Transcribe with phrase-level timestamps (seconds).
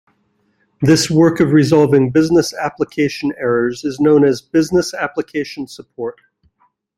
[0.81, 6.19] This work of resolving business application errors is known as business application support.